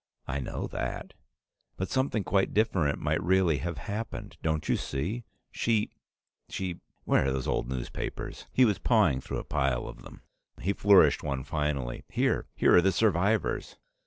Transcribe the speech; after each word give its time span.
"I 0.25 0.39
know 0.39 0.65
that." 0.71 1.13
"But 1.77 1.91
something 1.91 2.23
quite 2.23 2.55
different 2.55 2.97
might 2.97 3.21
really 3.21 3.59
have 3.59 3.77
happened! 3.77 4.35
Don't 4.41 4.67
you 4.67 4.75
see? 4.75 5.25
She 5.51 5.91
she 6.49 6.79
Where 7.03 7.27
are 7.27 7.31
those 7.31 7.47
old 7.47 7.69
newspapers?" 7.69 8.47
He 8.51 8.65
was 8.65 8.79
pawing 8.79 9.21
through 9.21 9.37
a 9.37 9.43
pile 9.43 9.87
of 9.87 10.01
them. 10.01 10.23
He 10.59 10.73
flourished 10.73 11.21
one 11.21 11.43
finally. 11.43 12.03
"Here! 12.09 12.47
Here 12.55 12.73
are 12.75 12.81
the 12.81 12.91
survivors!" 12.91 13.75